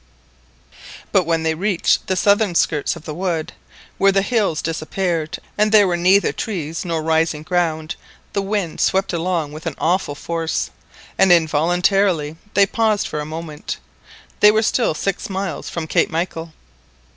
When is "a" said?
13.19-13.25